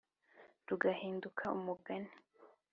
[0.67, 2.11] rugahinduka umugina.